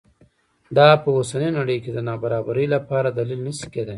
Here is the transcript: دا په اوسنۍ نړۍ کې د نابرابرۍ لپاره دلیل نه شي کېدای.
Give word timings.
دا 0.77 0.87
په 1.03 1.09
اوسنۍ 1.17 1.49
نړۍ 1.59 1.77
کې 1.83 1.91
د 1.93 1.99
نابرابرۍ 2.09 2.67
لپاره 2.75 3.07
دلیل 3.19 3.39
نه 3.47 3.53
شي 3.57 3.67
کېدای. 3.73 3.89